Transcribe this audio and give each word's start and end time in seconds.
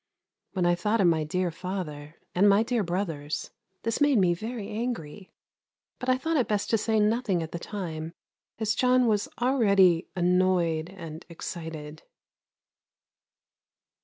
When 0.53 0.65
I 0.65 0.73
thought 0.73 0.99
of 0.99 1.05
my 1.05 1.23
dear 1.23 1.51
father, 1.51 2.15
and 2.33 2.49
my 2.49 2.63
dear 2.63 2.81
brothers, 2.81 3.51
this 3.83 4.01
made 4.01 4.17
me 4.17 4.33
very 4.33 4.67
angry; 4.67 5.29
but 5.99 6.09
I 6.09 6.17
thought 6.17 6.37
it 6.37 6.47
best 6.47 6.71
to 6.71 6.77
say 6.79 6.99
nothing 6.99 7.43
at 7.43 7.51
the 7.51 7.59
time, 7.59 8.15
as 8.57 8.73
John 8.73 9.05
was 9.05 9.29
already 9.39 10.07
annoyed 10.15 10.89
and 10.89 11.23
excited. 11.29 12.01